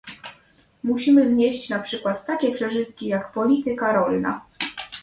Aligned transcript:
Musimy 0.83 1.29
znieść 1.29 1.69
na 1.69 1.79
przykład 1.79 2.25
takie 2.25 2.51
przeżytki, 2.51 3.07
jak 3.07 3.31
polityka 3.31 3.93
rolna 3.93 4.45